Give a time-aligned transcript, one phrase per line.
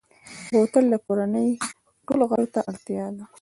[0.53, 1.49] بوتل د کورنۍ
[2.05, 3.25] ټولو غړو ته اړتیا ده.